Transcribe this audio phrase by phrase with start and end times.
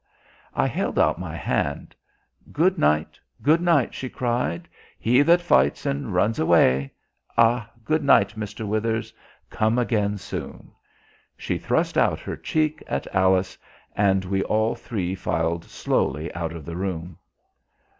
[0.55, 1.93] I held out my hand.
[2.51, 4.67] "Good night, good night!" she cried.
[4.97, 6.89] "'He that fights and runs away.'
[7.37, 8.65] Ah, good night, Mr.
[8.67, 9.13] Withers;
[9.51, 10.71] come again soon!"
[11.37, 13.59] She thrust out her cheek at Alice,
[13.95, 17.19] and we all three filed slowly out of the room.